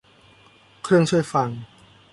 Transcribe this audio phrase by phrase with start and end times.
[0.83, 1.49] เครื่องช่วยฟัง